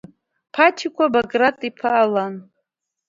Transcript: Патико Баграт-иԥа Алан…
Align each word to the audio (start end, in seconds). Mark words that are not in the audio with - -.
Патико 0.53 1.03
Баграт-иԥа 1.13 1.89
Алан… 2.03 2.35